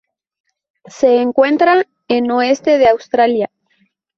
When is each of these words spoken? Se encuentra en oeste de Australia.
Se 0.87 1.21
encuentra 1.21 1.85
en 2.07 2.31
oeste 2.31 2.79
de 2.79 2.87
Australia. 2.87 3.51